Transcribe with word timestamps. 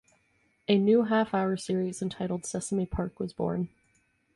A 0.67 0.79
new 0.79 1.03
half-hour 1.03 1.57
series 1.57 2.01
entitled 2.01 2.43
"Sesame 2.43 2.87
Park" 2.87 3.19
was 3.19 3.33
born. 3.33 3.69